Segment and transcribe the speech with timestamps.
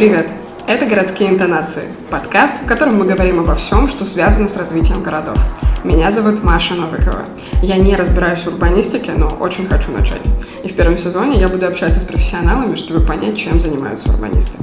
[0.00, 0.30] Привет!
[0.66, 5.36] Это «Городские интонации»– подкаст, в котором мы говорим обо всем, что связано с развитием городов.
[5.84, 7.26] Меня зовут Маша Новикова.
[7.62, 10.22] Я не разбираюсь в урбанистике, но очень хочу начать.
[10.64, 14.56] И в первом сезоне я буду общаться с профессионалами, чтобы понять, чем занимаются урбанисты.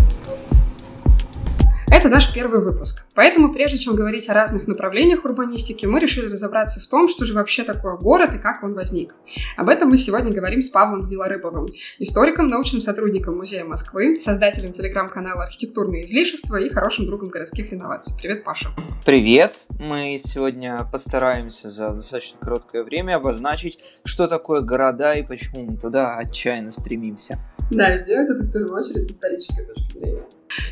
[1.90, 3.06] Это наш первый выпуск.
[3.16, 7.34] Поэтому, прежде чем говорить о разных направлениях урбанистики, мы решили разобраться в том, что же
[7.34, 9.16] вообще такое город и как он возник.
[9.56, 11.68] Об этом мы сегодня говорим с Павлом Гнилорыбовым,
[12.00, 18.16] историком, научным сотрудником Музея Москвы, создателем телеграм-канала «Архитектурные излишества» и хорошим другом городских реноваций.
[18.22, 18.69] Привет, Паша.
[19.06, 19.66] Привет!
[19.80, 26.18] Мы сегодня постараемся за достаточно короткое время обозначить, что такое города и почему мы туда
[26.18, 27.39] отчаянно стремимся.
[27.70, 30.24] Да, сделать это в первую очередь с исторической точки зрения.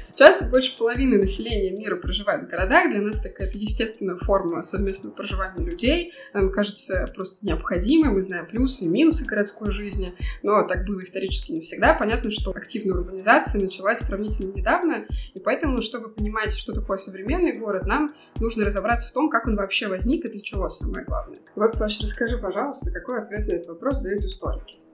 [0.03, 2.89] Сейчас больше половины населения мира проживает в городах.
[2.89, 6.13] Для нас такая естественная форма совместного проживания людей.
[6.33, 8.11] Нам кажется просто необходимой.
[8.11, 10.15] Мы знаем плюсы и минусы городской жизни.
[10.41, 11.93] Но так было исторически не всегда.
[11.93, 15.05] Понятно, что активная урбанизация началась сравнительно недавно.
[15.33, 19.57] И поэтому, чтобы понимать, что такое современный город, нам нужно разобраться в том, как он
[19.57, 21.39] вообще возник и для чего самое главное.
[21.55, 24.84] Вот, Паша, расскажи, пожалуйста, какой ответ на этот вопрос дают историки.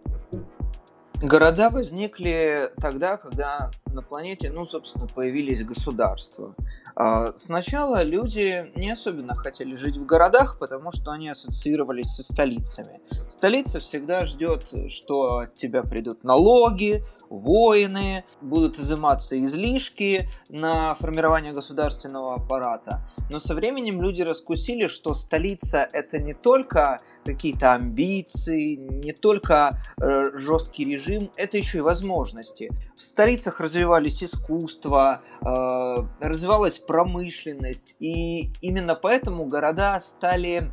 [1.22, 6.56] Города возникли тогда, когда на планете, ну, собственно, появились государства.
[6.96, 13.02] А, сначала люди не особенно хотели жить в городах, потому что они ассоциировались со столицами.
[13.28, 22.36] Столица всегда ждет, что от тебя придут налоги, воины, будут изыматься излишки на формирование государственного
[22.36, 23.08] аппарата.
[23.30, 30.38] Но со временем люди раскусили, что столица это не только какие-то амбиции, не только э,
[30.38, 32.70] жесткий режим, это еще и возможности.
[32.96, 35.48] В столицах развивались искусство, э,
[36.20, 40.70] развивалась промышленность, и именно поэтому города стали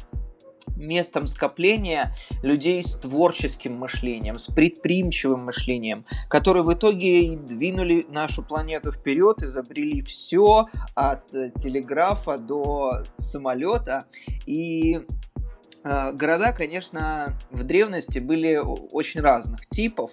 [0.77, 8.93] местом скопления людей с творческим мышлением, с предприимчивым мышлением, которые в итоге двинули нашу планету
[8.93, 14.05] вперед, изобрели все от э, телеграфа до самолета.
[14.47, 15.01] И
[15.85, 18.57] Э, города, конечно, в древности были
[18.93, 20.11] очень разных типов.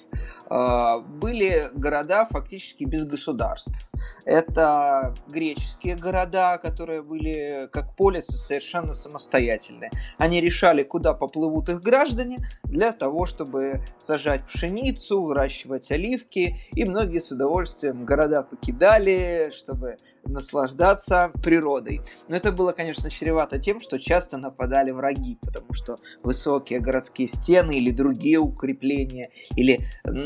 [0.49, 3.91] Э, были города фактически без государств.
[4.25, 9.91] Это греческие города, которые были как полисы совершенно самостоятельные.
[10.17, 16.57] Они решали, куда поплывут их граждане для того, чтобы сажать пшеницу, выращивать оливки.
[16.73, 22.01] И многие с удовольствием города покидали, чтобы наслаждаться природой.
[22.27, 27.77] Но это было, конечно, чревато тем, что часто нападали враги, потому что высокие городские стены
[27.77, 29.85] или другие укрепления, или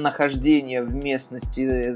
[0.10, 1.94] нахождение в местности,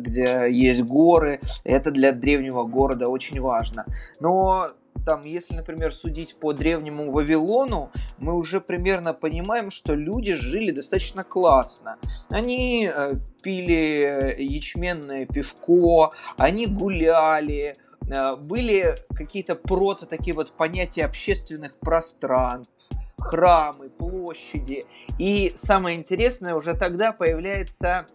[0.00, 3.86] где есть горы, это для древнего города очень важно.
[4.20, 4.68] Но
[5.06, 11.24] там, если, например, судить по древнему Вавилону, мы уже примерно понимаем, что люди жили достаточно
[11.24, 11.96] классно.
[12.30, 17.74] Они э, пили ячменное пивко, они гуляли,
[18.10, 24.84] э, были какие-то прото такие вот понятия общественных пространств, храмы, площади.
[25.18, 28.06] И самое интересное, уже тогда появляется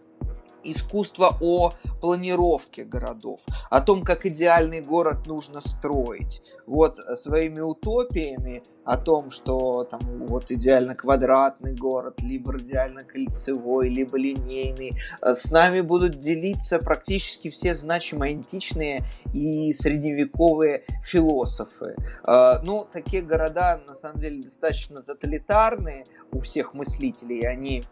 [0.64, 6.42] искусство о планировке городов, о том, как идеальный город нужно строить.
[6.66, 13.88] Вот э, своими утопиями о том, что там вот идеально квадратный город, либо идеально кольцевой,
[13.88, 19.02] либо линейный, э, с нами будут делиться практически все значимые античные
[19.34, 21.96] и средневековые философы.
[22.26, 27.84] Э, ну, такие города на самом деле достаточно тоталитарные у всех мыслителей, они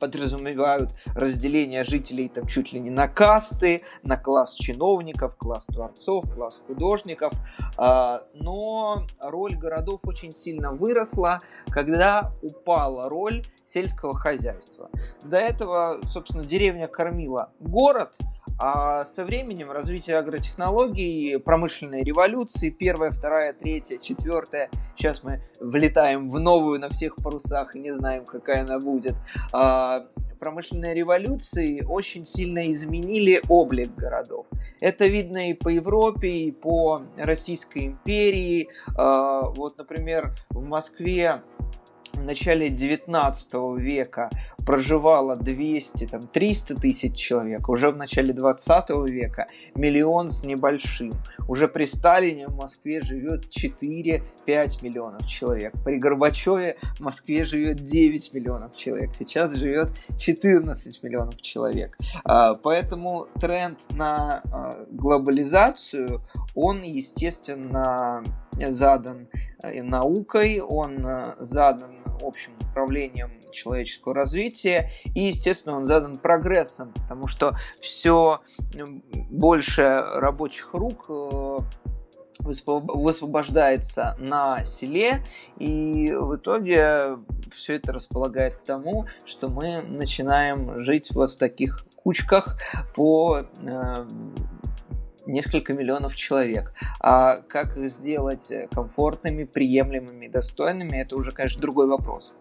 [0.00, 6.60] подразумевают разделение жителей там чуть ли не на касты, на класс чиновников, класс творцов, класс
[6.66, 7.32] художников.
[7.76, 14.90] А, но роль городов очень сильно выросла, когда упала роль сельского хозяйства.
[15.22, 18.16] До этого, собственно, деревня кормила город,
[18.60, 26.38] а со временем развития агротехнологий, промышленной революции, первая, вторая, третья, четвертая, сейчас мы влетаем в
[26.38, 29.16] новую на всех парусах и не знаем, какая она будет,
[29.52, 30.06] а,
[30.38, 34.46] промышленной революции очень сильно изменили облик городов.
[34.80, 38.68] Это видно и по Европе, и по Российской империи.
[38.94, 41.42] А, вот, например, в Москве
[42.12, 44.30] в начале 19 века
[44.64, 51.12] проживало 200, там, 300 тысяч человек, уже в начале 20 века миллион с небольшим.
[51.48, 54.22] Уже при Сталине в Москве живет 4-5
[54.82, 55.74] миллионов человек.
[55.84, 59.14] При Горбачеве в Москве живет 9 миллионов человек.
[59.14, 61.96] Сейчас живет 14 миллионов человек.
[62.24, 66.22] А, поэтому тренд на а, глобализацию,
[66.54, 68.22] он, естественно,
[68.58, 69.28] задан
[69.62, 77.26] э, наукой, он э, задан общим направлениям человеческого развития, и, естественно, он задан прогрессом, потому
[77.26, 78.40] что все
[79.30, 81.58] больше рабочих рук э,
[82.38, 85.24] высвобождается на селе,
[85.58, 87.18] и в итоге
[87.54, 92.58] все это располагает к тому, что мы начинаем жить вот в таких кучках
[92.94, 93.46] по
[95.30, 96.72] несколько миллионов человек.
[97.00, 102.34] А как их сделать комфортными, приемлемыми, достойными, это уже, конечно, другой вопрос.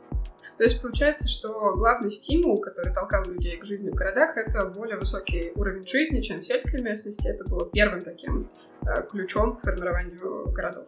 [0.60, 4.98] То есть получается, что главный стимул, который толкал людей к жизни в городах, это более
[4.98, 7.30] высокий уровень жизни, чем в сельской местности.
[7.30, 8.50] Это было первым таким
[8.82, 10.84] э, ключом к формированию городов.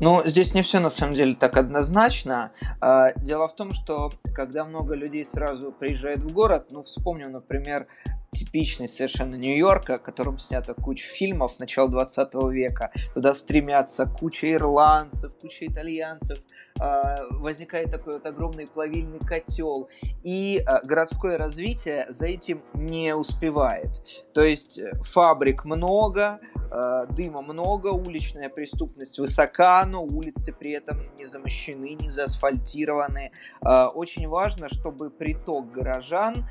[0.00, 2.52] Ну, здесь не все на самом деле так однозначно.
[2.80, 7.86] А, дело в том, что когда много людей сразу приезжает в город, ну, вспомним, например,
[8.32, 12.92] типичный совершенно Нью-Йорка, о котором снято куча фильмов начала 20 века.
[13.12, 16.38] Туда стремятся куча ирландцев, куча итальянцев,
[16.78, 19.88] а, возникает такой вот огромный плавильный котел,
[20.22, 24.02] и а, городское развитие за этим не успевает.
[24.32, 26.40] То есть э, фабрик много,
[26.70, 33.32] а, дыма много, уличная преступность высока, но улицы при этом не замощены, не заасфальтированы.
[33.94, 36.48] Очень важно, чтобы приток горожан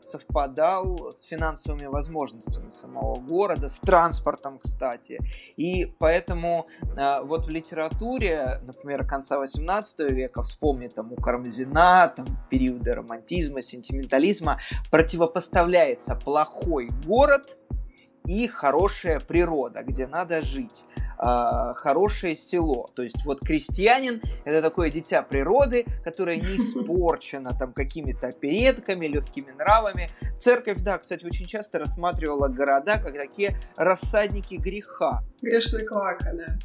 [0.00, 5.18] совпадал с финансовыми возможностями самого города, с транспортом, кстати.
[5.56, 6.66] И поэтому
[7.24, 9.66] вот в литературе, например, конца 18
[9.96, 14.58] 18 века, вспомни там у Кармазина, там периоды романтизма, сентиментализма,
[14.90, 17.58] противопоставляется плохой город
[18.26, 20.84] и хорошая природа, где надо жить.
[21.18, 22.88] А, хорошее село.
[22.94, 29.52] То есть вот крестьянин– это такое дитя природы, которое не испорчено там какими-то оперетками, легкими
[29.52, 30.10] нравами.
[30.36, 35.22] Церковь, да, кстати, очень часто рассматривала города как такие рассадники греха.
[35.42, 36.58] Грешная клака, да.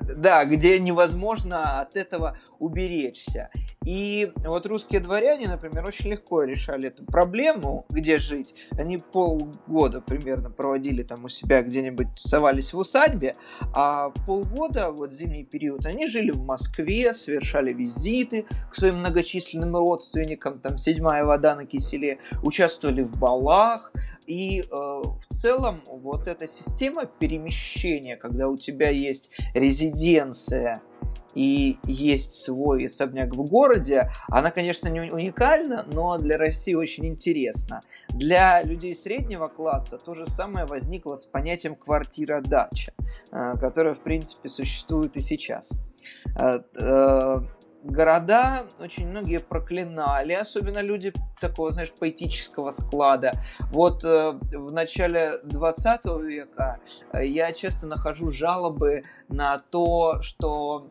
[0.18, 3.50] Да, где невозможно от этого уберечься.
[3.84, 8.54] И вот русские дворяне, например, очень легко решали эту проблему, где жить.
[8.72, 13.34] Они полгода примерно проводили там у себя где-нибудь, совались в усадьбе,
[13.80, 20.58] а полгода, вот зимний период, они жили в Москве, совершали визиты к своим многочисленным родственникам,
[20.58, 23.92] там седьмая вода на киселе, участвовали в балах,
[24.26, 30.82] и э, в целом вот эта система перемещения, когда у тебя есть резиденция
[31.34, 37.80] и есть свой особняк в городе, она, конечно, не уникальна, но для России очень интересна.
[38.08, 42.92] Для людей среднего класса то же самое возникло с понятием квартира-дача,
[43.30, 45.78] э, которое, в принципе, существует и сейчас
[46.36, 47.40] э, э,
[47.84, 53.32] города очень многие проклинали, особенно люди такого, знаешь, поэтического склада.
[53.70, 56.80] Вот э, в начале 20 века
[57.14, 60.90] я часто нахожу жалобы на то, что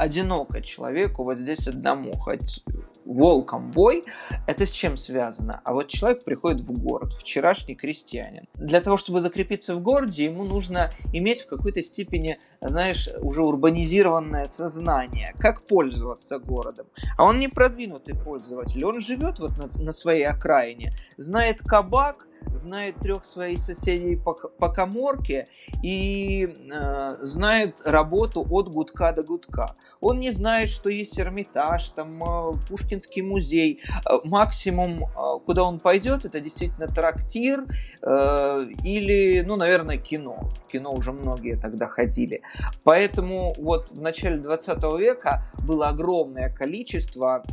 [0.00, 2.64] одиноко человеку вот здесь одному, хоть
[3.04, 4.04] волком вой,
[4.46, 5.60] это с чем связано?
[5.64, 8.46] А вот человек приходит в город, вчерашний крестьянин.
[8.54, 14.46] Для того, чтобы закрепиться в городе, ему нужно иметь в какой-то степени, знаешь, уже урбанизированное
[14.46, 16.86] сознание, как пользоваться городом.
[17.18, 22.96] А он не продвинутый пользователь, он живет вот на, на своей окраине, знает кабак, знает
[22.96, 25.46] трех своих соседей по, по коморке
[25.82, 29.74] и э, знает работу от гудка до гудка.
[30.00, 33.80] Он не знает, что есть Эрмитаж, там э, Пушкинский музей.
[34.06, 35.08] Э, максимум, э,
[35.44, 37.64] куда он пойдет, это действительно трактир
[38.02, 40.50] э, или, ну, наверное, кино.
[40.58, 42.42] В кино уже многие тогда ходили.
[42.84, 47.44] Поэтому вот в начале 20 века было огромное количество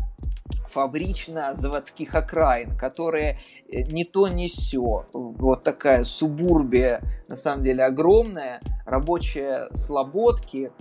[0.69, 3.39] фабрично-заводских окраин, которые
[3.69, 5.05] э, не то не все.
[5.13, 10.71] Вот такая субурбия, на самом деле, огромная, рабочие слободки,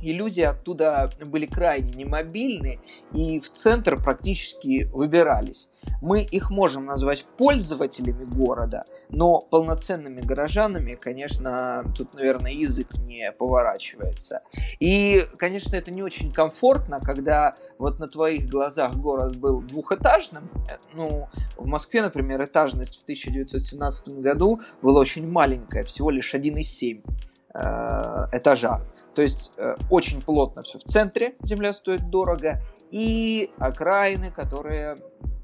[0.00, 2.80] и люди оттуда были крайне немобильны
[3.12, 5.68] и в центр практически выбирались.
[6.00, 14.42] Мы их можем назвать пользователями города, но полноценными горожанами, конечно, тут, наверное, язык не поворачивается.
[14.80, 20.50] И, конечно, это не очень комфортно, когда вот на твоих глазах город был двухэтажным.
[20.94, 27.02] Ну, в Москве, например, этажность в 1917 году была очень маленькая, всего лишь 1,7
[27.54, 28.82] э, этажа.
[29.18, 34.96] То есть э, очень плотно все в центре, земля стоит дорого, и окраины, которые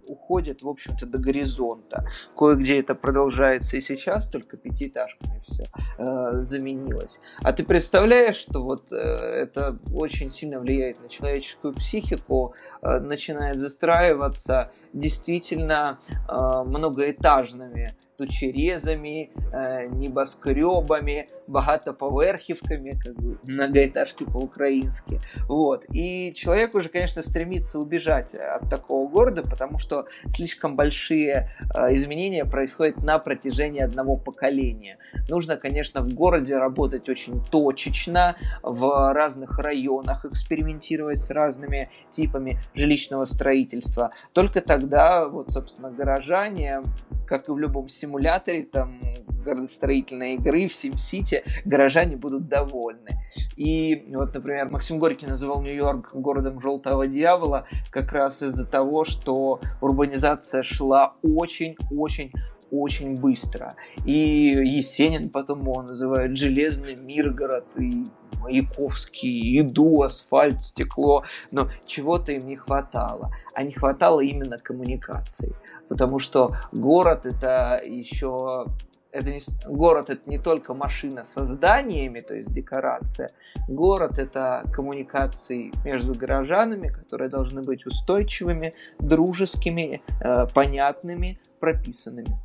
[0.08, 2.06] уходит, в общем-то, до горизонта.
[2.36, 5.64] Кое-где это продолжается и сейчас, только пятиэтажками все
[5.98, 7.20] э, заменилось.
[7.42, 13.58] А ты представляешь, что вот э, это очень сильно влияет на человеческую психику, э, начинает
[13.58, 25.20] застраиваться действительно э, многоэтажными тучерезами, э, небоскребами, богатоповерхівками, как бы многоэтажки по-украински.
[25.48, 25.84] Вот.
[25.92, 29.93] И человек уже, конечно, стремится убежать от такого города, потому что
[30.28, 34.98] слишком большие э, изменения происходят на протяжении одного поколения.
[35.28, 43.24] Нужно, конечно, в городе работать очень точечно, в разных районах экспериментировать с разными типами жилищного
[43.24, 44.10] строительства.
[44.32, 46.82] Только тогда, вот, собственно, горожане,
[47.26, 49.00] как и в любом симуляторе, там,
[49.44, 53.20] городостроительной игры в SimCity, горожане будут довольны.
[53.56, 59.60] И вот, например, Максим Горький называл Нью-Йорк городом желтого дьявола как раз из-за того, что
[59.80, 62.32] урбанизация шла очень-очень
[62.70, 63.74] очень быстро.
[64.04, 68.04] И Есенин потом его называет «железный Миргород», и
[68.40, 73.30] Маяковский, еду, асфальт, стекло, но чего-то им не хватало.
[73.54, 75.54] А не хватало именно коммуникации,
[75.88, 78.66] потому что город это еще
[79.14, 83.28] это не, город это не только машина со зданиями, то есть декорация.
[83.68, 92.36] Город это коммуникации между горожанами, которые должны быть устойчивыми, дружескими, э, понятными, прописанными.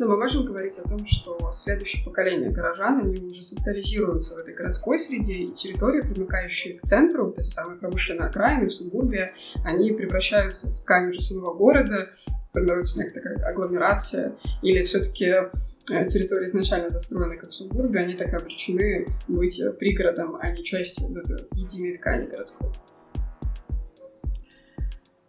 [0.00, 4.54] Но мы можем говорить о том, что следующее поколение горожан, они уже социализируются в этой
[4.54, 9.30] городской среде, и территории, примыкающие к центру, вот эти самые промышленные окраины, в субурбия,
[9.62, 12.08] они превращаются в ткань уже самого города,
[12.54, 19.06] формируется некая такая агломерация, или все-таки э, территории изначально застроены как субурбия, они так обречены
[19.28, 22.70] быть пригородом, а не частью вот этой единой ткани городской.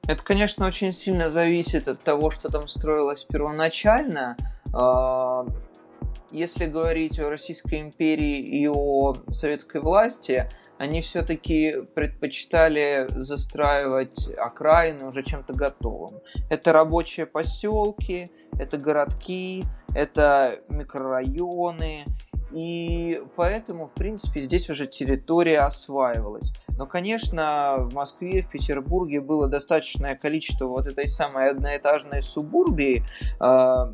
[0.08, 4.38] Это, конечно, очень сильно зависит от того, что там строилось первоначально.
[4.74, 5.46] А,
[6.32, 15.24] если говорить о Российской империи и о советской власти, они все-таки предпочитали застраивать окраины уже
[15.24, 16.22] чем-то готовым.
[16.50, 19.64] Это рабочие поселки, это городки,
[19.94, 22.00] это микрорайоны,
[22.52, 26.52] и поэтому, в принципе, здесь уже территория осваивалась.
[26.78, 33.06] Но, конечно, в Москве, в Петербурге было достаточное количество вот этой самой одноэтажной субурбии,
[33.40, 33.94] а,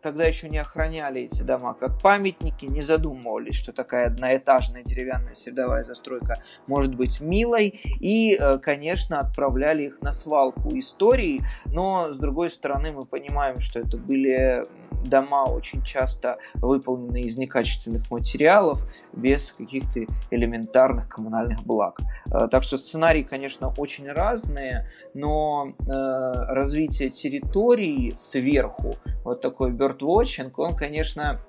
[0.00, 5.84] тогда еще не охраняли эти дома как памятники, не задумывались, что такая одноэтажная деревянная средовая
[5.84, 12.50] застройка может быть милой, и, э, конечно, отправляли их на свалку истории, но, с другой
[12.50, 14.64] стороны, мы понимаем, что это были
[15.04, 21.98] дома очень часто выполнены из некачественных материалов, без каких-то элементарных коммунальных благ.
[22.32, 30.52] Э, так что сценарии, конечно, очень разные, но э, развитие территории сверху, вот такой birdwatching,
[30.56, 31.40] он, конечно,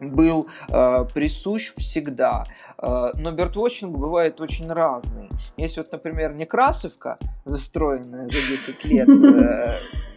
[0.00, 2.44] был э, присущ всегда.
[2.78, 5.28] Э, но бёрдвотчинг бывает очень разный.
[5.56, 9.08] Есть вот, например, Некрасовка, застроенная за 10 лет,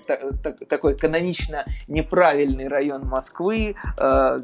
[0.08, 4.40] э, такой канонично неправильный район Москвы, э,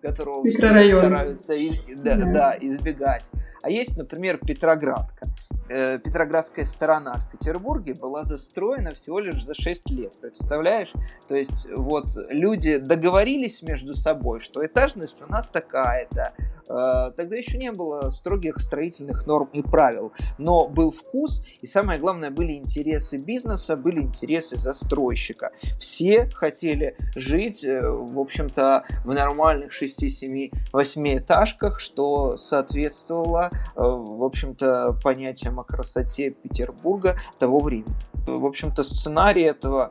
[0.00, 1.54] которого все стараются
[1.96, 3.24] да, да, избегать.
[3.62, 5.26] А есть, например, Петроградка.
[5.68, 10.92] Э, Петроградская сторона в Петербурге была застроена всего лишь за 6 лет, представляешь?
[11.28, 16.34] То есть вот люди договорились между собой, что этажность у нас такая-то,
[16.68, 21.98] Э, тогда еще не было строгих строительных норм и правил, но был вкус, и самое
[21.98, 25.52] главное, были интересы бизнеса, были интересы застройщика.
[25.78, 34.24] Все хотели жить, э, в общем-то, в нормальных 6, 7, 8 этажках, что соответствовало, в
[34.24, 37.94] общем-то, понятиям о красоте Петербурга того времени.
[38.26, 39.90] В общем-то, сценарии этого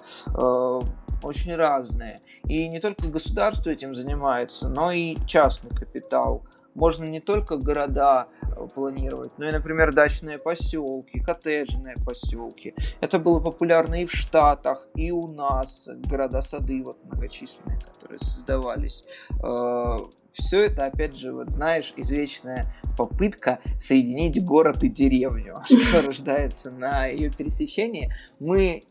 [1.23, 2.17] очень разные.
[2.45, 6.43] И не только государство этим занимается, но и частный капитал–
[6.75, 12.73] можно не только города э, планировать, но и, например, дачные поселки, коттеджные поселки.
[12.99, 19.03] Это было популярно и в Штатах, и у нас, города-сады вот многочисленные, которые создавались.
[19.43, 19.97] Э,
[20.31, 25.57] Все это, опять же, вот знаешь, извечная попытка соединить город и деревню.
[25.65, 28.83] Что рождается на ее пересечении, мы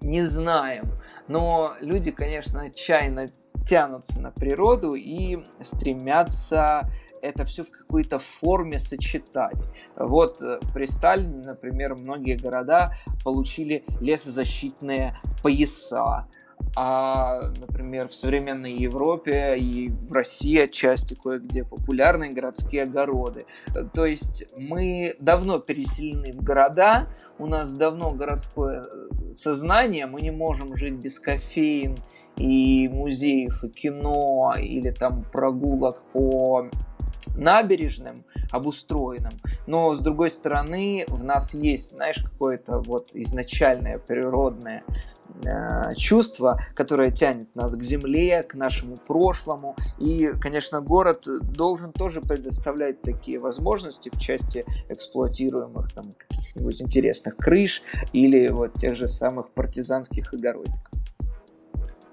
[0.00, 0.92] не знаем.
[1.28, 3.26] Но люди, конечно, отчаянно
[3.66, 6.88] тянутся на природу и стремятся
[7.26, 9.68] это все в какой-то форме сочетать.
[9.96, 16.26] Вот э, при Сталине, например, многие города получили лесозащитные пояса.
[16.74, 23.46] А, например, в современной Европе и в России отчасти кое-где популярны городские огороды.
[23.94, 30.30] То есть мы давно переселены в города, у нас давно городское э, сознание, мы не
[30.30, 31.96] можем жить без кофеин
[32.36, 36.68] и музеев, и кино, или там прогулок по
[37.36, 39.34] набережным, обустроенным,
[39.66, 44.82] но с другой стороны в нас есть, знаешь, какое-то вот изначальное природное
[45.44, 49.76] Э, чувство, которое тянет нас к земле, к нашему прошлому.
[49.98, 57.82] И, конечно, город должен тоже предоставлять такие возможности в части эксплуатируемых там каких-нибудь интересных крыш
[58.12, 61.05] или вот тех же самых партизанских огородиков.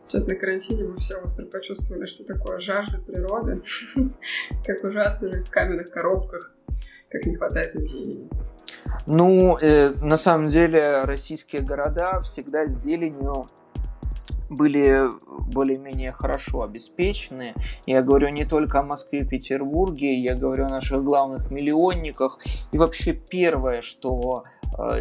[0.07, 3.63] Сейчас на карантине мы все остро почувствовали, что такое жажда природы,
[4.65, 6.51] как ужасно жить в каменных коробках,
[7.09, 8.29] как не хватает зелени.
[9.07, 13.47] Ну, э, на самом деле, российские города всегда с зеленью
[14.49, 15.09] были
[15.51, 17.55] более-менее хорошо обеспечены.
[17.85, 22.39] Я говорю не только о Москве и Петербурге, я говорю о наших главных миллионниках.
[22.71, 24.43] И вообще первое, что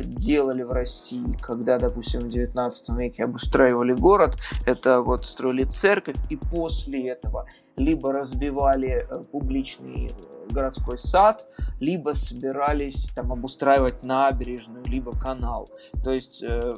[0.04, 4.36] делали в России, когда, допустим, в 19 веке обустраивали город,
[4.66, 11.46] это вот строили церковь, и после этого либо разбивали э, публичный э, городской сад,
[11.80, 15.68] либо собирались там обустраивать набережную, либо канал.
[16.04, 16.74] То есть э,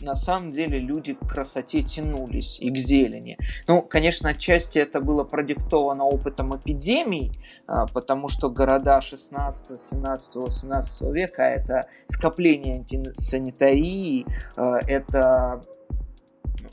[0.00, 3.38] на самом деле люди к красоте тянулись и к зелени.
[3.66, 7.32] Ну, конечно, отчасти это было продиктовано опытом эпидемий,
[7.66, 14.26] а, потому что города 16, 17, 18 века это скопление антисанитарии,
[14.56, 15.62] это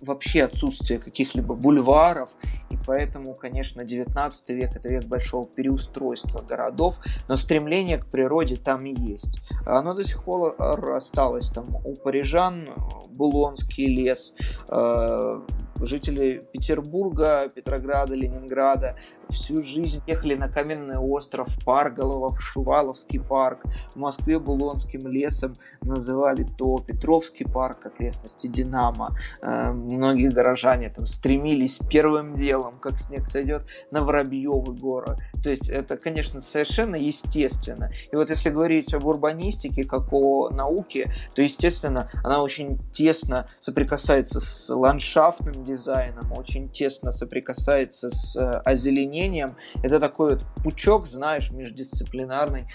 [0.01, 2.29] вообще отсутствие каких-либо бульваров,
[2.69, 8.85] и поэтому, конечно, 19 век это век большого переустройства городов, но стремление к природе там
[8.85, 9.41] и есть.
[9.65, 12.69] Оно до сих пор осталось там у парижан,
[13.09, 14.33] Булонский лес,
[14.69, 15.41] э,
[15.81, 18.95] жители Петербурга, Петрограда, Ленинграда
[19.29, 23.63] всю жизнь ехали на Каменный остров, Парголово, Шуваловский парк,
[23.93, 29.17] в Москве Булонским лесом называли то Петровский парк, окрестности Динамо.
[29.41, 35.17] Э, многие горожане там стремились первым делом, как снег сойдет, на Воробьевы горы.
[35.43, 37.91] То есть это, конечно, совершенно естественно.
[38.11, 44.39] И вот если говорить об урбанистике как о науке, то, естественно, она очень тесно соприкасается
[44.39, 49.57] с ландшафтным дизайном, очень тесно соприкасается с э, озеленением.
[49.83, 52.67] Это такой вот пучок, знаешь, междисциплинарный,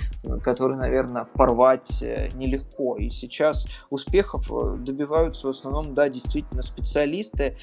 [0.43, 2.97] который, наверное, порвать э, нелегко.
[2.97, 7.57] И сейчас успехов э, добиваются в основном, да, действительно специалисты,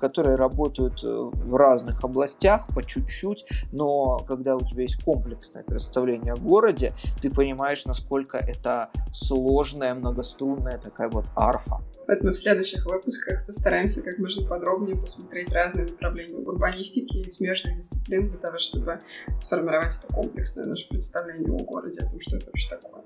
[0.00, 6.36] которые работают в разных областях по чуть-чуть, но когда у тебя есть комплексное представление о
[6.36, 11.80] городе, ты понимаешь, насколько это сложная, многострунная такая вот арфа.
[12.06, 14.61] Поэтому в следующих выпусках постараемся как можно подробнее
[14.96, 18.98] посмотреть разные направления урбанистики и смежных дисциплин для того, чтобы
[19.38, 23.02] сформировать это комплексное наше представление о городе, о том, что это вообще такое.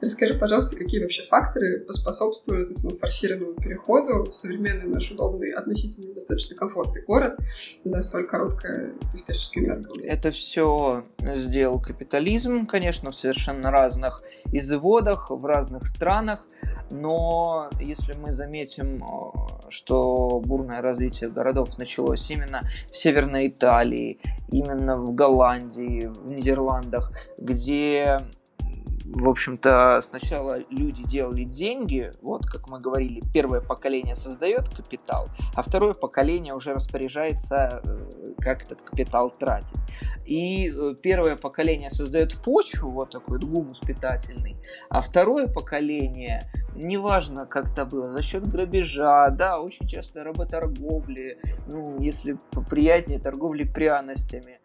[0.00, 6.54] Расскажи, пожалуйста, какие вообще факторы поспособствуют этому форсированному переходу в современный наш удобный, относительно достаточно
[6.54, 7.38] комфортный город
[7.82, 9.98] за столь короткое историческое меркало?
[10.02, 16.46] Это все сделал капитализм, конечно, в совершенно разных изводах, в разных странах.
[16.90, 24.20] Но если мы заметим, э, что бурное развитие городов началось именно в Северной Италии,
[24.50, 28.20] именно в Голландии, в Нидерландах, где
[29.06, 35.62] в общем-то, сначала люди делали деньги, вот как мы говорили, первое поколение создает капитал, а
[35.62, 39.84] второе поколение уже распоряжается, э, как этот капитал тратить.
[40.24, 44.56] И э, первое поколение создает почву, вот такой гумус питательный,
[44.88, 52.00] а второе поколение, неважно как это было, за счет грабежа, да, очень часто работорговли, ну,
[52.00, 54.60] если поприятнее, торговли пряностями,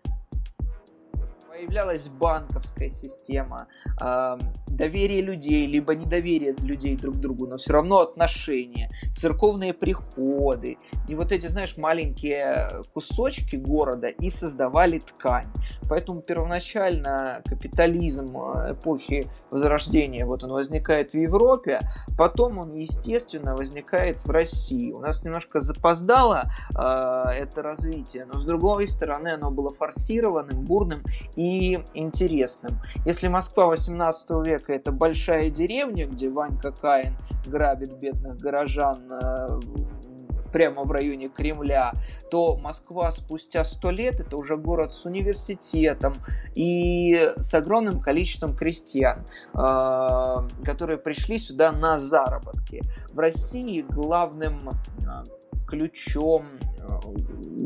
[1.62, 3.68] появлялась банковская система,
[4.02, 10.78] э, доверие людей, либо недоверие людей друг к другу, но все равно отношения, церковные приходы.
[11.08, 15.52] И вот эти, знаешь, маленькие кусочки города и создавали ткань.
[15.88, 21.82] Поэтому первоначально капитализм э, эпохи Возрождения, вот он возникает в Европе,
[22.18, 24.92] потом он, естественно, возникает в России.
[24.92, 31.04] У нас немножко запоздало э, это развитие, но с другой стороны оно было форсированным, бурным
[31.36, 31.51] и
[31.94, 32.80] интересным.
[33.06, 39.48] Если Москва 18 века это большая деревня, где Ванька Каин грабит бедных горожан э,
[40.52, 41.94] прямо в районе Кремля,
[42.30, 46.14] то Москва спустя сто лет это уже город с университетом
[46.56, 52.82] и с огромным количеством крестьян, э, которые пришли сюда на заработки.
[53.14, 55.41] В России главным э,
[55.72, 56.46] ключом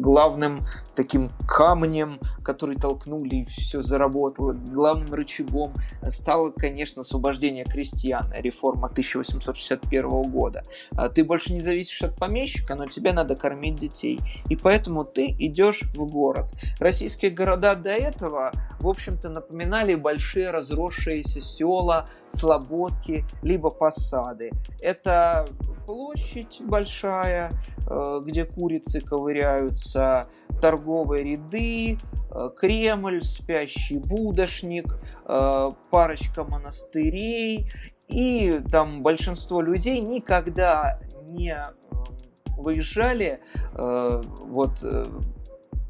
[0.05, 0.65] главным
[0.95, 5.73] таким камнем, который толкнули и все заработало, главным рычагом
[6.07, 10.63] стало, конечно, освобождение крестьян, реформа 1861 года.
[10.95, 14.19] А ты больше не зависишь от помещика, но тебе надо кормить детей.
[14.49, 16.53] И поэтому ты идешь в город.
[16.79, 24.51] Российские города до этого, в общем-то, напоминали большие разросшиеся села, слободки, либо посады.
[24.81, 25.47] Это
[25.85, 27.51] площадь большая,
[27.89, 30.27] э, где курицы ковыряются,
[30.61, 31.97] торговые ряды,
[32.31, 37.71] э, Кремль, спящий будошник, э, парочка монастырей.
[38.07, 41.57] И там большинство людей никогда не
[42.57, 43.41] выезжали
[43.73, 44.85] вот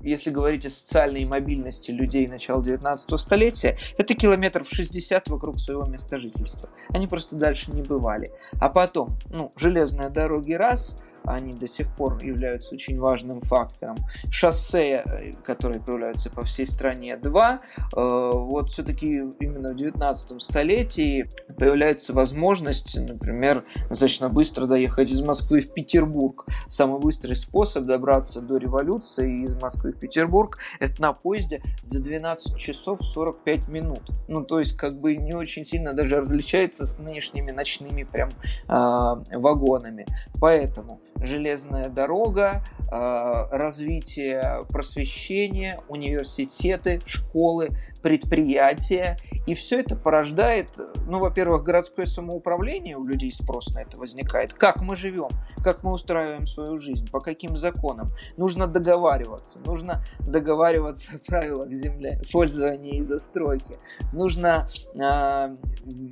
[0.05, 6.19] если говорить о социальной мобильности людей начала 19 столетия, это километров 60 вокруг своего места
[6.19, 6.69] жительства.
[6.89, 8.31] Они просто дальше не бывали.
[8.59, 13.97] А потом, ну, железные дороги раз, они до сих пор являются очень важным фактором.
[14.29, 17.61] Шоссе, э, которые появляются по всей стране, два.
[17.95, 25.61] Э, вот все-таки именно в 19 столетии появляется возможность, например, достаточно быстро доехать из Москвы
[25.61, 26.45] в Петербург.
[26.67, 32.57] Самый быстрый способ добраться до революции из Москвы в Петербург это на поезде за 12
[32.57, 34.01] часов 45 минут.
[34.27, 39.37] Ну, то есть, как бы не очень сильно даже различается с нынешними ночными прям э,
[39.37, 40.05] вагонами.
[40.39, 47.69] Поэтому железная дорога, а, развитие просвещения, университеты, школы,
[48.05, 49.17] предприятия.
[49.47, 54.53] И все это порождает, ну, во-первых, городское самоуправление, у людей спрос на это возникает.
[54.53, 55.29] Как мы живем,
[55.63, 58.11] как мы устраиваем свою жизнь, по каким законам.
[58.37, 59.57] Нужно договариваться.
[59.65, 63.75] Нужно договариваться о правилах земли, пользования и застройки.
[64.13, 65.55] Нужно э,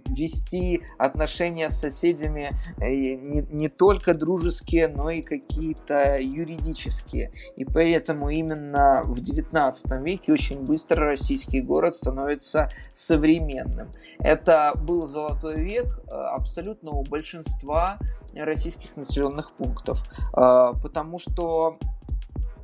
[0.07, 7.31] вести отношения с соседями э, не, не только дружеские, но и какие-то юридические.
[7.55, 13.89] И поэтому именно в 19 веке очень быстро российский город город становится современным.
[14.19, 17.99] Это был золотой век э, абсолютно у большинства
[18.33, 20.01] российских населенных пунктов,
[20.33, 21.77] э, потому что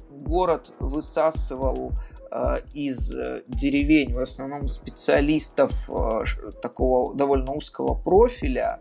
[0.09, 1.91] город высасывал
[2.31, 3.11] э, из
[3.47, 5.89] деревень в основном специалистов
[6.61, 8.79] такого довольно узкого профиля,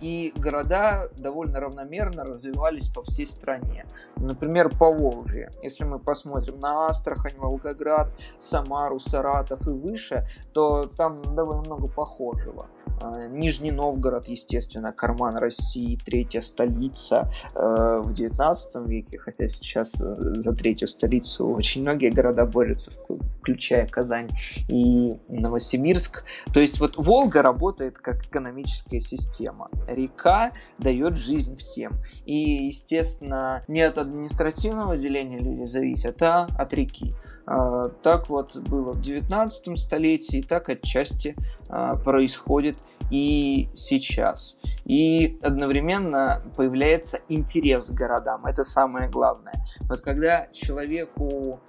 [0.00, 3.86] и города довольно равномерно развивались по всей стране.
[4.16, 5.50] Например, по Волжье.
[5.62, 12.66] Если мы посмотрим на Астрахань, Волгоград, Самару, Саратов и выше, то там довольно много похожего.
[13.00, 20.16] А, Нижний Новгород, естественно, карман России, третья столица э, в 19 веке, хотя сейчас э,
[20.18, 22.92] за третью столицу очень многие города борются,
[23.40, 24.28] включая Казань
[24.68, 26.24] и Новосибирск.
[26.52, 29.49] То есть вот Волга работает как экономическая система.
[29.86, 31.94] Река дает жизнь всем.
[32.24, 37.14] И, естественно, не от административного деления люди зависят, а от реки.
[37.46, 41.36] А, так вот было в 19 столетии, так отчасти
[41.68, 42.78] а, происходит
[43.10, 44.58] и сейчас.
[44.84, 48.46] И одновременно появляется интерес к городам.
[48.46, 49.54] Это самое главное.
[49.88, 51.60] Вот когда человеку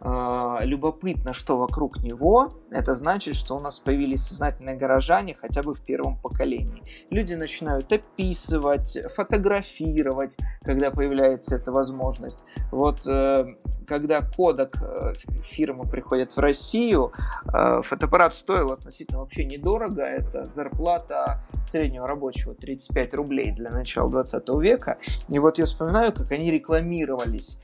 [0.00, 5.74] э, любопытно, что вокруг него, это значит, что у нас появились сознательные горожане хотя бы
[5.74, 6.82] в первом поколении.
[7.10, 12.38] Люди начинают описывать, фотографировать, когда появляется эта возможность.
[12.70, 13.54] Вот э,
[13.90, 17.12] когда кодек э, фирмы приходит в Россию,
[17.52, 20.02] э, фотоаппарат стоил относительно вообще недорого.
[20.02, 24.98] Это зарплата среднего рабочего 35 рублей для начала 20 века.
[25.28, 27.58] И вот я вспоминаю, как они рекламировались.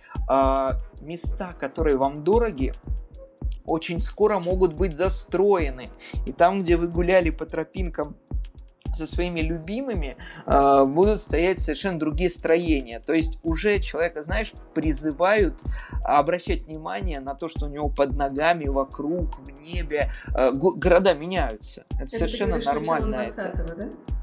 [1.01, 2.73] А, места, которые вам дороги,
[3.65, 5.89] очень скоро могут быть застроены.
[6.27, 8.17] И там, где вы гуляли по тропинкам
[8.95, 12.99] со своими любимыми э, будут стоять совершенно другие строения.
[13.01, 15.63] То есть уже человека, знаешь, призывают
[16.03, 20.11] обращать внимание на то, что у него под ногами, вокруг, в небе.
[20.35, 21.85] Э, города меняются.
[21.91, 23.17] Это, это совершенно нормально.
[23.17, 23.77] Это.
[23.79, 24.16] Да?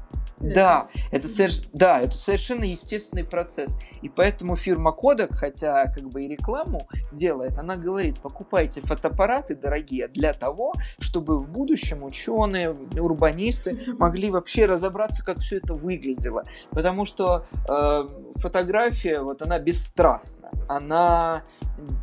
[0.52, 1.62] Да, это, соверш...
[1.72, 3.78] да, это совершенно естественный процесс.
[4.02, 10.08] И поэтому фирма Kodak, хотя как бы и рекламу делает, она говорит, покупайте фотоаппараты дорогие
[10.08, 16.44] для того, чтобы в будущем ученые, урбанисты могли вообще разобраться, как все это выглядело.
[16.70, 21.42] Потому что э, фотография, вот она бесстрастна, она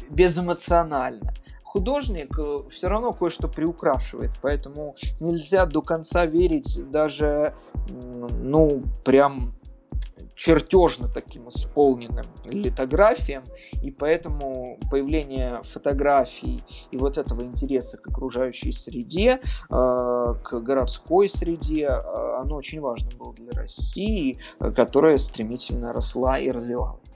[0.09, 1.33] безэмоциональна
[1.71, 7.53] художник э, все равно кое-что приукрашивает, поэтому нельзя до конца верить даже,
[7.89, 9.53] ну, прям
[10.35, 13.43] чертежно таким исполненным литографиям,
[13.83, 21.89] и поэтому появление фотографий и вот этого интереса к окружающей среде, э, к городской среде,
[21.89, 24.37] э, оно очень важно было для России,
[24.75, 27.11] которая стремительно росла и развивалась.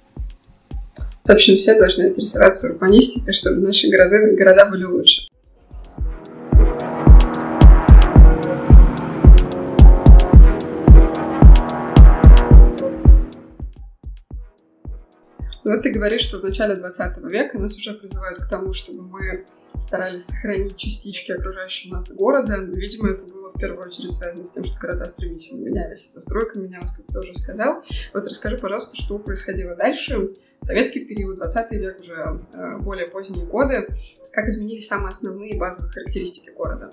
[1.24, 5.28] В общем, все должны интересоваться урбанистикой, чтобы наши города, города были лучше.
[15.66, 19.46] Вот ты говоришь, что в начале 20 века нас уже призывают к тому, чтобы мы
[19.80, 22.58] старались сохранить частички окружающего нас города.
[22.58, 26.92] Видимо, это было в первую очередь связано с тем, что города стремительно менялись, застройка менялась,
[26.96, 27.82] как ты уже сказал.
[28.14, 30.30] Вот расскажи, пожалуйста, что происходило дальше.
[30.62, 33.88] Советский период, 20 век, уже э, более поздние годы.
[34.34, 36.92] Как изменились самые основные базовые характеристики города?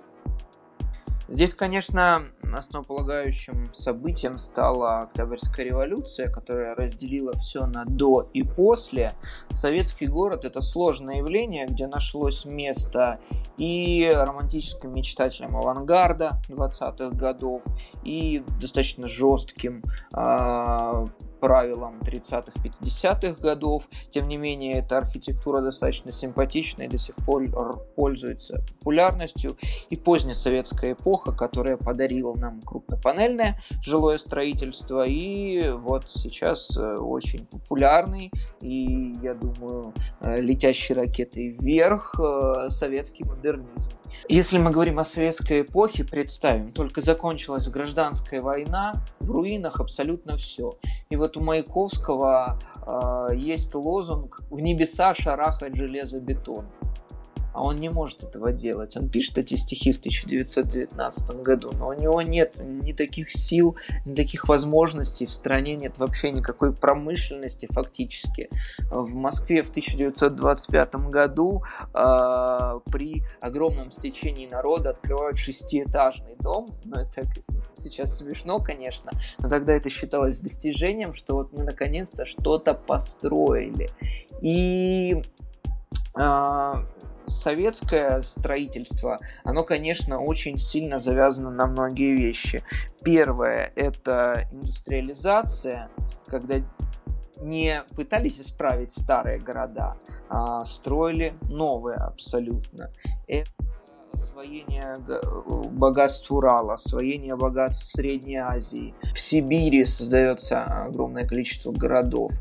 [1.28, 9.14] Здесь, конечно, основополагающим событием стала Октябрьская революция, которая разделила все на до и после.
[9.50, 13.20] Советский город– это сложное явление, где нашлось место
[13.56, 17.62] и романтическим мечтателям авангарда 20-х годов,
[18.04, 19.82] и достаточно жестким
[20.14, 21.06] э,
[21.42, 23.88] правилам 30-х, 50-х годов.
[24.12, 27.42] Тем не менее, эта архитектура достаточно симпатичная и до сих пор
[27.96, 29.56] пользуется популярностью.
[29.90, 37.44] И поздняя советская эпоха, которая подарила нам крупнопанельное жилое строительство, и вот сейчас э, очень
[37.46, 43.90] популярный и, я думаю, э, летящей ракетой вверх э, советский модернизм.
[44.28, 50.78] Если мы говорим о советской эпохе, представим, только закончилась гражданская война, в руинах абсолютно все.
[51.10, 56.66] И вот у Маяковского э, есть лозунг «В небеса шарахает железобетон»
[57.52, 58.96] а он не может этого делать.
[58.96, 64.14] Он пишет эти стихи в 1919 году, но у него нет ни таких сил, ни
[64.14, 68.48] таких возможностей, в стране нет вообще никакой промышленности фактически.
[68.90, 71.62] В Москве в 1925 году
[71.94, 77.22] э, при огромном стечении народа открывают шестиэтажный дом, ну это
[77.72, 83.90] сейчас смешно, конечно, но тогда это считалось достижением, что вот мы наконец-то что-то построили.
[84.40, 85.22] И
[86.18, 86.72] э,
[87.32, 92.62] советское строительство, оно, конечно, очень сильно завязано на многие вещи.
[93.02, 95.88] Первое– это индустриализация,
[96.26, 96.56] когда
[97.40, 99.96] не пытались исправить старые города,
[100.28, 102.92] а строили новые абсолютно.
[103.26, 103.50] Это
[104.22, 104.96] освоение
[105.70, 108.94] богатств Урала, освоение богатств Средней Азии.
[109.14, 112.32] В Сибири создается огромное количество городов.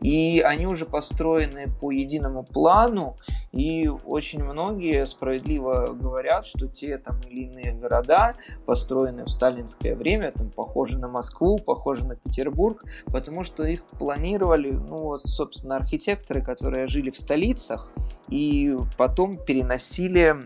[0.00, 3.16] И они уже построены по единому плану,
[3.52, 8.34] и очень многие справедливо говорят, что те там или иные города,
[8.66, 14.70] построенные в сталинское время, там похожи на Москву, похожи на Петербург, потому что их планировали,
[14.70, 17.90] ну, вот, собственно, архитекторы, которые жили в столицах,
[18.28, 20.36] и потом переносили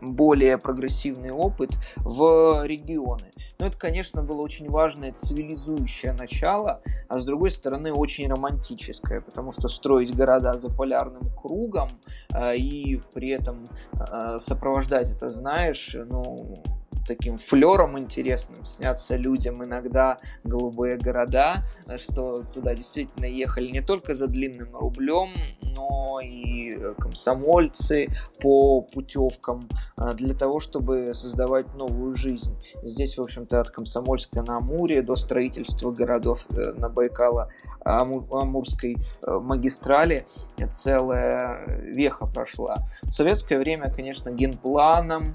[0.00, 3.30] более прогрессивный опыт в регионы.
[3.58, 9.52] Но это, конечно, было очень важное цивилизующее начало, а с другой стороны очень романтическое, потому
[9.52, 11.88] что строить города за полярным кругом
[12.32, 16.62] э, и при этом э, сопровождать это, знаешь, ну,
[17.06, 21.56] таким флером интересным снятся людям иногда голубые города,
[21.96, 25.30] что туда действительно ехали не только за длинным рублем,
[25.62, 28.08] но и комсомольцы
[28.40, 32.56] по путевкам а, для того, чтобы создавать новую жизнь.
[32.82, 37.50] Здесь, в общем-то, от Комсомольска на Амуре до строительства городов э, на Байкало
[37.84, 40.26] Амурской э, магистрали
[40.70, 42.84] целая веха прошла.
[43.02, 45.34] В советское время, конечно, генпланом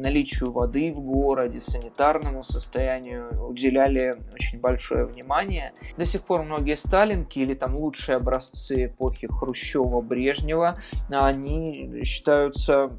[0.00, 5.72] наличию воды в городе, санитарному состоянию уделяли очень большое внимание.
[5.96, 10.76] До сих пор многие сталинки или там лучшие образцы эпохи Хрущева-Брежнева,
[11.10, 12.90] они считаются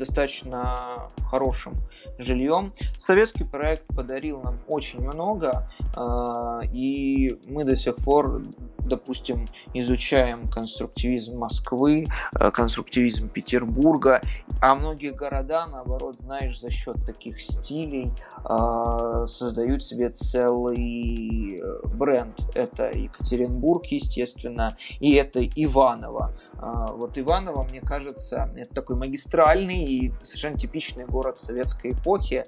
[0.00, 1.74] достаточно хорошим
[2.18, 2.72] жильем.
[2.96, 8.42] Советский проект подарил нам очень много, а, и мы до сих пор,
[8.78, 14.22] допустим, изучаем конструктивизм Москвы, а, конструктивизм Петербурга,
[14.60, 18.10] а многие города, наоборот, знаешь, за счет таких стилей
[18.42, 22.40] а, создают себе целый э, бренд.
[22.54, 26.34] Это Екатеринбург, естественно, и это Иваново.
[26.54, 29.89] Вот Иваново, мне кажется, это такой магистральный
[30.22, 32.44] совершенно типичный город советской эпохи.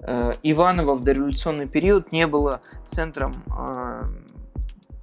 [0.00, 4.02] Э, Иваново в дореволюционный период не было центром э,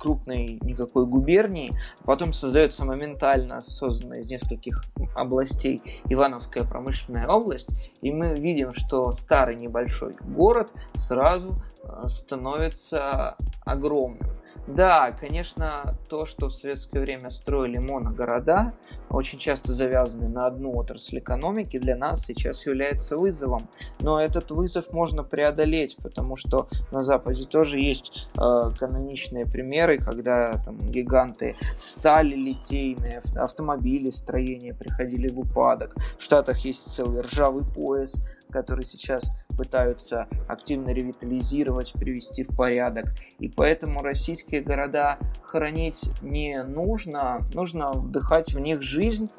[0.02, 4.84] крупной никакой губернии, потом создается моментально созданная из нескольких
[5.16, 7.70] областей Ивановская промышленная область,
[8.02, 14.41] и мы видим, что старый небольшой город сразу э, становится огромным.
[14.76, 18.74] Да, конечно, то, что в советское время строили моногорода,
[19.10, 23.68] очень часто завязаны на одну отрасль экономики, для нас сейчас является вызовом.
[24.00, 30.54] Но этот вызов можно преодолеть, потому что на Западе тоже есть э, каноничные примеры, когда
[30.64, 35.96] там гиганты стали литейные, автомобили, строения приходили в упадок.
[36.18, 43.14] В Штатах есть целый ржавый пояс, который сейчас пытаются активно ревитализировать, привести в порядок.
[43.40, 49.30] И поэтому российские города хоронить не нужно, нужно вдыхать в них жизнь,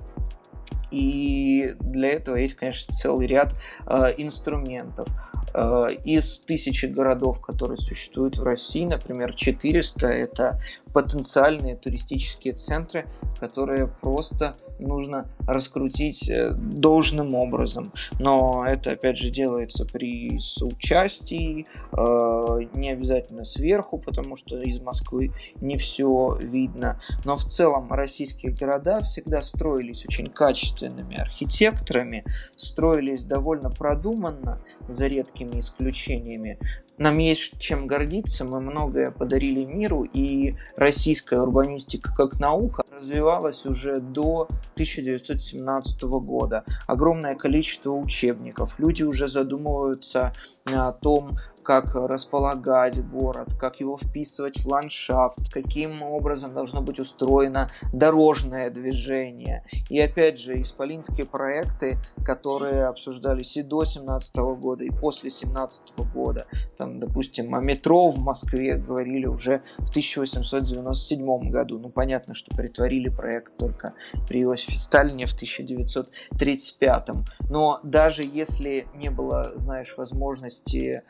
[0.91, 3.55] и для этого есть, конечно, целый ряд
[3.87, 5.09] э, инструментов.
[5.55, 10.61] Э, из тысячи городов, которые существуют в России, например, 400– это
[10.93, 13.07] потенциальные туристические центры,
[13.41, 17.93] которые просто нужно раскрутить э, должным образом.
[18.19, 25.33] Но это, опять же, делается при соучастии, э, не обязательно сверху, потому что из Москвы
[25.61, 27.01] не все видно.
[27.25, 32.25] Но в целом российские города всегда строились очень качественными архитекторами,
[32.57, 36.59] строились довольно продуманно, за редкими исключениями.
[36.99, 43.97] Нам есть чем гордиться, мы многое подарили миру, и российская урбанистика как наука развивалась уже
[43.97, 46.65] до 1917 года.
[46.87, 48.79] Огромное количество учебников.
[48.79, 50.33] Люди уже задумываются
[50.65, 57.71] о том, как располагать город, как его вписывать в ландшафт, каким образом должно быть устроено
[57.93, 59.65] дорожное движение.
[59.89, 66.47] И опять же, исполинские проекты, которые обсуждались и до 17 года, и после 17 года.
[66.77, 71.79] Там, допустим, о метро в Москве говорили уже в 1897 году.
[71.79, 73.95] Ну, понятно, что притворили проект только
[74.29, 77.09] при Иосифе Сталине в 1935.
[77.49, 81.03] Но даже если не было, знаешь, возможности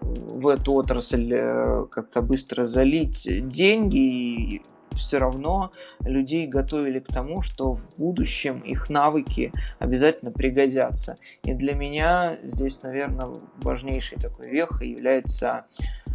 [0.00, 4.62] в эту отрасль э, как-то быстро залить деньги,
[4.94, 5.70] все равно
[6.00, 11.16] людей готовили к тому, что в будущем их навыки обязательно пригодятся.
[11.44, 15.66] И для меня здесь, наверное, важнейшей такой вехой является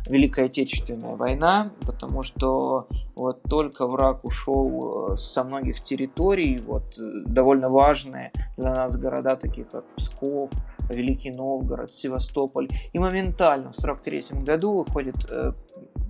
[0.07, 7.23] Великая Отечественная война, потому что вот только враг ушел э, со многих территорий, вот э,
[7.25, 10.51] довольно важные для нас города, такие как Псков,
[10.89, 15.53] Великий Новгород, Севастополь, и моментально в 1943 году выходит э,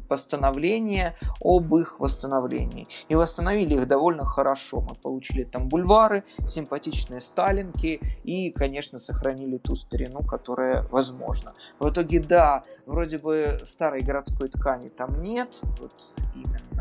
[0.08, 2.88] постановление об их восстановлении.
[3.10, 4.82] И восстановили их довольно хорошо.
[4.82, 11.54] Мы получили там бульвары, симпатичные сталинки и, конечно, сохранили ту старину, которая возможна.
[11.80, 16.75] В итоге, да, вроде бы старой городской ткани там нет, вот именно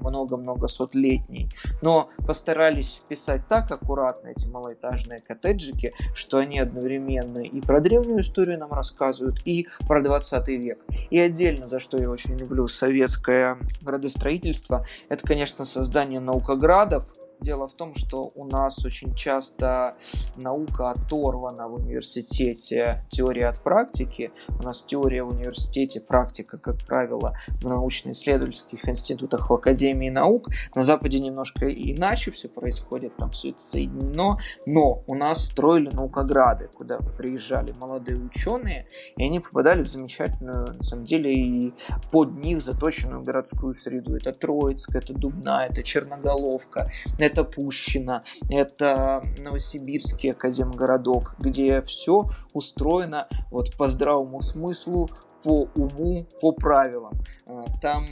[0.00, 1.48] много-много сот летней,
[1.82, 8.58] но постарались вписать так аккуратно эти малоэтажные коттеджики, что они одновременно и про древнюю историю
[8.58, 10.78] нам рассказывают, и про 20 век.
[11.10, 17.04] И отдельно, за что я очень люблю советское градостроительство, это, конечно, создание наукоградов,
[17.40, 19.96] Дело в том, что у нас очень часто
[20.36, 24.30] наука оторвана в университете теория от практики.
[24.58, 30.48] У нас теория в университете, практика, как правило, в научно-исследовательских институтах в Академии наук.
[30.74, 34.36] На Западе немножко иначе все происходит, там все это соединено.
[34.66, 40.82] Но у нас строили наукограды, куда приезжали молодые ученые, и они попадали в замечательную, на
[40.82, 41.72] самом деле, и
[42.12, 44.14] под них заточенную городскую среду.
[44.14, 46.90] Это Троицк, это Дубна, это Черноголовка,
[47.30, 55.10] это Пущино, это Новосибирский академгородок, где все устроено вот по здравому смыслу,
[55.42, 57.12] по уму, по правилам.
[57.46, 58.06] А, там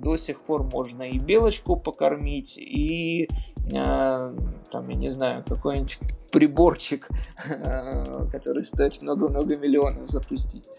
[0.00, 3.28] до сих пор можно и белочку покормить, и
[3.72, 4.36] э,
[4.70, 5.98] там, я не знаю, какой-нибудь
[6.30, 7.08] приборчик,
[7.48, 10.70] э, который стоит много-много миллионов запустить.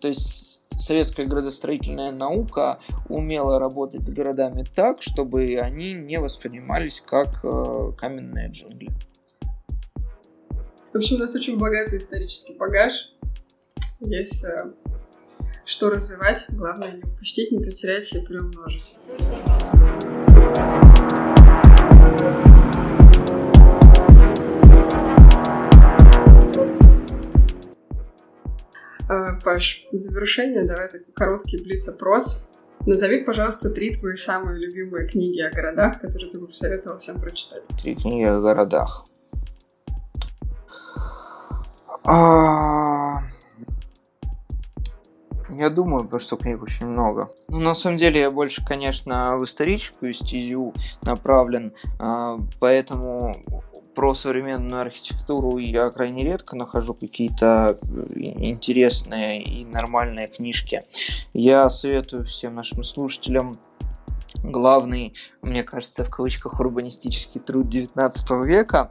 [0.00, 7.44] То есть советская градостроительная наука умела работать с городами так, чтобы они не воспринимались как
[7.44, 8.90] э, каменные джунгли.
[10.92, 12.92] В общем, у нас очень богатый исторический багаж.
[14.00, 14.72] Есть э,
[15.70, 16.46] что развивать.
[16.48, 18.96] Главное не упустить, не потерять и приумножить.
[29.08, 32.46] А, Паш, в завершение давай такой короткий блиц-опрос.
[32.86, 37.62] Назови, пожалуйста, три твои самые любимые книги о городах, которые ты бы посоветовал всем прочитать.
[37.80, 39.04] Три книги о городах.
[45.58, 47.28] Я думаю, что книг очень много.
[47.48, 53.36] Ну, на самом деле, я больше, конечно, в историческую стезю направлен, а, поэтому
[53.94, 60.82] про современную архитектуру я крайне редко нахожу какие-то э, интересные и нормальные книжки.
[61.34, 63.54] Я советую всем нашим слушателям
[64.42, 68.90] главный, мне кажется, в кавычках урбанистический труд 19 века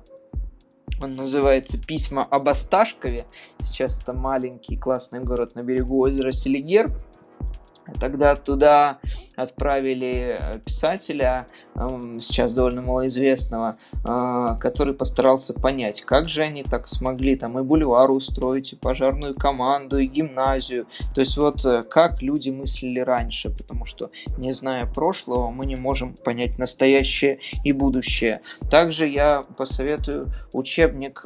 [1.02, 3.26] он называется «Письма об Осташкове».
[3.60, 6.92] Сейчас это маленький классный город на берегу озера Селигер.
[8.00, 9.00] Тогда туда
[9.36, 11.48] отправили э, писателя,
[12.20, 18.12] сейчас довольно малоизвестного, э, который постарался понять, как же они так смогли там и бульвар
[18.12, 20.88] устроить, и пожарную команду, и гимназию.
[21.14, 25.76] То есть вот э, как люди мыслили раньше, потому что не зная прошлого, мы не
[25.76, 28.42] можем понять настоящее и будущее.
[28.70, 31.24] Также я посоветую учебник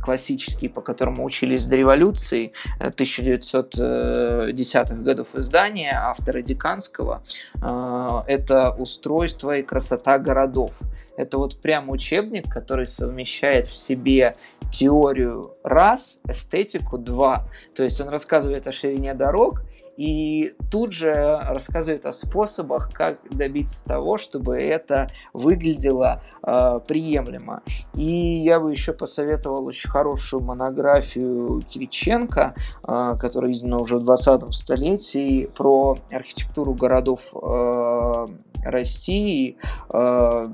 [0.00, 7.22] классический, по которому учились до революции 1910-х э, годов издания автора Диканского.
[7.62, 10.72] Э, это «Устройство и красота городов».
[11.16, 14.34] Это вот прям учебник, который совмещает в себе
[14.72, 17.46] теорию раз, эстетику два.
[17.74, 19.62] То есть он рассказывает о ширине дорог
[19.96, 21.12] и тут же
[21.48, 27.62] рассказывает о способах, как добиться того, чтобы это выглядело э, приемлемо.
[27.94, 32.54] И я бы еще посоветовал очень хорошую монографию Кириченко,
[32.86, 38.26] э, которая издана уже в 20 столетии, про архитектуру городов э,
[38.64, 39.56] России
[39.92, 39.96] э,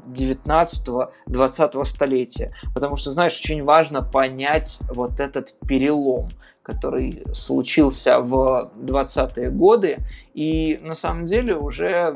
[0.08, 2.52] 19-20 столетия.
[2.74, 6.28] Потому что, знаешь, очень важно понять вот этот перелом
[6.66, 9.98] который случился в 20-е годы,
[10.34, 12.12] и на самом деле уже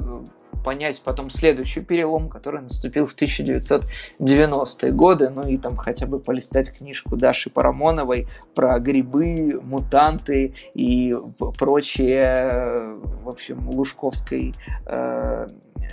[0.64, 6.72] понять потом следующий перелом, который наступил в 1990-е годы, ну и там хотя бы полистать
[6.72, 11.14] книжку Даши Парамоновой про грибы, мутанты и
[11.56, 15.46] прочие, в общем, лужковской э,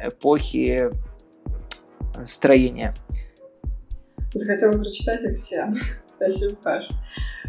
[0.04, 0.90] эпохи
[2.26, 2.96] строения.
[4.34, 5.72] Захотела прочитать их все.
[6.18, 6.88] Спасибо, Паш.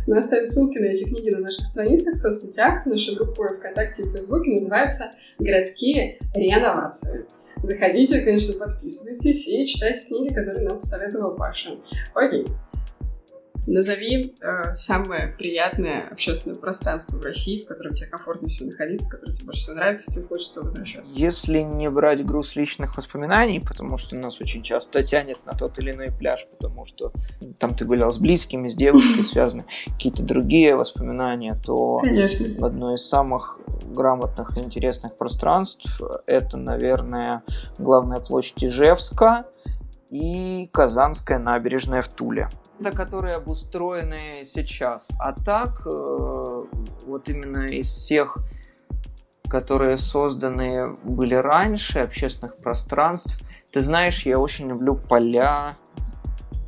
[0.06, 2.86] Мы оставим ссылки на эти книги на наших страницах в соцсетях.
[2.86, 7.26] Наша группа ВКонтакте и Фейсбуке называется «Городские реновации».
[7.62, 11.76] Заходите, конечно, подписывайтесь и читайте книги, которые нам посоветовал Паша.
[12.14, 12.46] Окей.
[13.68, 19.34] Назови э, самое приятное общественное пространство в России, в котором тебе комфортно все находиться, которое
[19.34, 21.14] тебе больше всего нравится, тебе хочется возвращаться.
[21.14, 25.90] Если не брать груз личных воспоминаний, потому что нас очень часто тянет на тот или
[25.90, 27.12] иной пляж, потому что
[27.58, 32.66] там ты гулял с близкими, с девушкой связаны, какие-то другие воспоминания, то Конечно.
[32.66, 37.42] одно из самых грамотных и интересных пространств это, наверное,
[37.78, 39.46] главная площадь Ижевска
[40.10, 42.48] и Казанская набережная в Туле
[42.94, 45.10] которые обустроены сейчас.
[45.18, 46.64] А так, э,
[47.06, 48.38] вот именно из всех,
[49.48, 53.40] которые созданы были раньше, общественных пространств,
[53.72, 55.70] ты знаешь, я очень люблю поля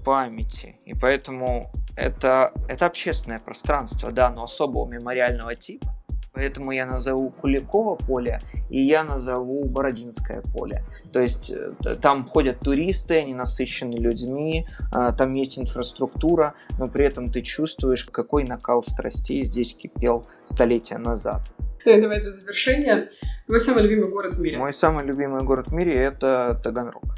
[0.04, 0.76] памяти.
[0.84, 5.94] И поэтому это, это общественное пространство, да, но особого мемориального типа.
[6.40, 10.82] Поэтому я назову Куликово поле и я назову Бородинское поле.
[11.12, 17.04] То есть э, там ходят туристы, они насыщены людьми, а, там есть инфраструктура, но при
[17.04, 21.42] этом ты чувствуешь, какой накал страстей здесь кипел столетия назад.
[21.84, 23.10] Давай до завершения.
[23.46, 24.56] Твой самый любимый город в мире?
[24.56, 27.16] Мой самый любимый город в мире это Таганрог.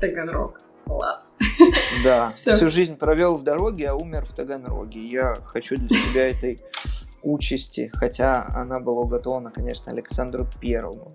[0.00, 0.60] Таганрог.
[0.84, 1.36] Класс.
[2.04, 5.00] Да, всю жизнь провел в дороге, а умер в Таганроге.
[5.00, 6.60] Я хочу для себя этой
[7.26, 11.12] участи, хотя она была уготована, конечно, Александру Первому.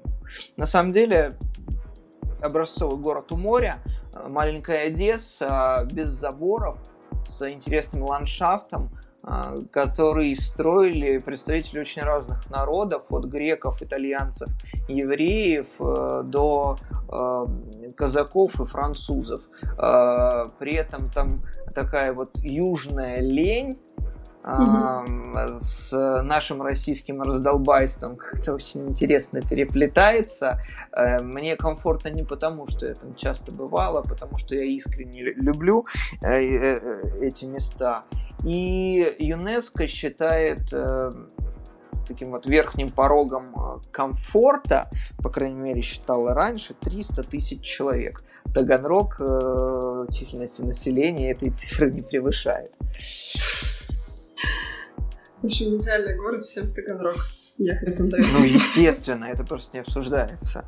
[0.57, 1.37] На самом деле,
[2.41, 3.79] образцовый город у моря,
[4.27, 6.77] маленькая Одесса, без заборов,
[7.17, 8.89] с интересным ландшафтом,
[9.23, 14.49] а, который строили представители очень разных народов, от греков, итальянцев,
[14.87, 19.41] евреев э, до э, казаков и французов.
[19.77, 21.43] А, при этом там
[21.75, 23.77] такая вот южная лень,
[24.43, 25.91] с
[26.23, 30.59] нашим российским раздолбайством как-то очень интересно переплетается.
[30.91, 35.21] Э, мне комфортно не потому, что я там часто бывала, а потому что я искренне
[35.21, 35.85] люблю
[36.23, 36.79] э, э,
[37.21, 38.03] эти места.
[38.43, 40.73] И ЮНЕСКО считает
[42.07, 44.89] таким вот верхним порогом комфорта,
[45.21, 48.23] по крайней мере, считала раньше, 300 тысяч человек.
[48.53, 52.71] Таганрог э, численности населения этой цифры не превышает.
[55.41, 57.15] В общем, идеальный город, всем в Таганрог.
[57.57, 57.79] Я
[58.33, 60.65] Ну, естественно, это просто не обсуждается.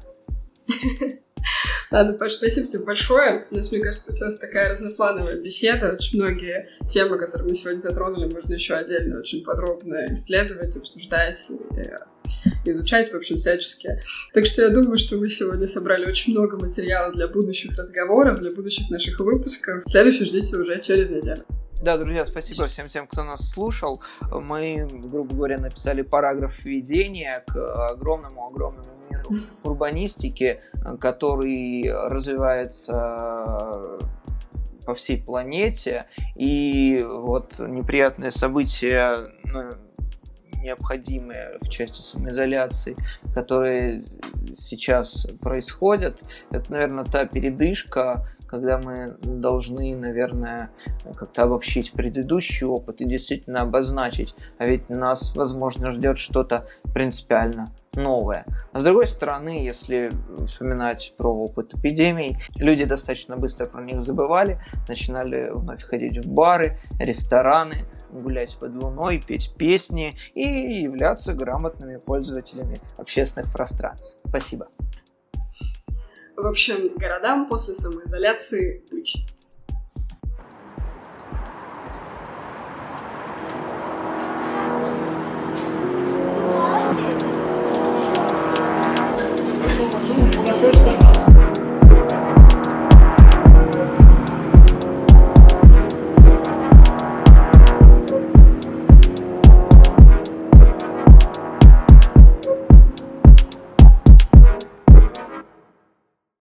[1.92, 3.46] Ладно, Паш, спасибо тебе большое.
[3.52, 5.94] У нас, мне кажется, получилась такая разноплановая беседа.
[5.94, 12.70] Очень многие темы, которые мы сегодня затронули, можно еще отдельно очень подробно исследовать, обсуждать и
[12.70, 13.90] изучать, в общем, всячески.
[14.34, 18.52] Так что я думаю, что мы сегодня собрали очень много материала для будущих разговоров, для
[18.52, 19.84] будущих наших выпусков.
[19.86, 21.46] Следующий ждите уже через неделю.
[21.84, 24.02] Да, друзья, спасибо всем тем, кто нас слушал.
[24.32, 30.62] Мы, грубо говоря, написали параграф введения к огромному-огромному миру урбанистики,
[31.02, 34.00] который развивается
[34.86, 36.06] по всей планете.
[36.38, 39.70] И вот неприятные события, ну,
[40.62, 42.96] необходимые в части самоизоляции,
[43.36, 44.06] которые
[44.54, 50.70] сейчас происходят, это, наверное, та передышка, когда мы должны, наверное,
[51.16, 58.46] как-то обобщить предыдущий опыт и действительно обозначить, а ведь нас, возможно, ждет что-то принципиально новое.
[58.72, 60.12] Но с другой стороны, если
[60.46, 66.78] вспоминать про опыт эпидемий, люди достаточно быстро про них забывали, начинали вновь ходить в бары,
[67.00, 74.20] рестораны, гулять под луной, петь песни и являться грамотными пользователями общественных пространств.
[74.28, 74.68] Спасибо.
[76.36, 79.28] В общем, городам после самоизоляции быть.